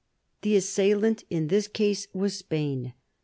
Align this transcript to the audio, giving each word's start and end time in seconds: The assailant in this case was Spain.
The 0.41 0.55
assailant 0.55 1.25
in 1.29 1.49
this 1.49 1.67
case 1.67 2.07
was 2.11 2.35
Spain. 2.35 2.95